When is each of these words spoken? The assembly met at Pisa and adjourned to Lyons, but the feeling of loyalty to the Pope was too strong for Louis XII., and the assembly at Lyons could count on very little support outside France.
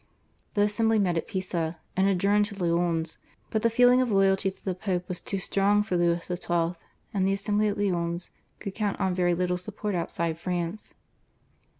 The 0.55 0.61
assembly 0.63 0.97
met 0.97 1.15
at 1.15 1.27
Pisa 1.27 1.77
and 1.95 2.07
adjourned 2.07 2.45
to 2.47 2.55
Lyons, 2.55 3.19
but 3.51 3.61
the 3.61 3.69
feeling 3.69 4.01
of 4.01 4.09
loyalty 4.09 4.49
to 4.49 4.65
the 4.65 4.73
Pope 4.73 5.07
was 5.07 5.21
too 5.21 5.37
strong 5.37 5.83
for 5.83 5.95
Louis 5.95 6.25
XII., 6.25 6.73
and 7.13 7.27
the 7.27 7.33
assembly 7.33 7.67
at 7.67 7.77
Lyons 7.77 8.31
could 8.57 8.73
count 8.73 8.99
on 8.99 9.13
very 9.13 9.35
little 9.35 9.59
support 9.59 9.93
outside 9.93 10.39
France. 10.39 10.95